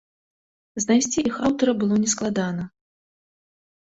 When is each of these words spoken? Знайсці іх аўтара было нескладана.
Знайсці 0.83 1.19
іх 1.29 1.35
аўтара 1.49 1.75
было 1.83 1.95
нескладана. 2.05 2.63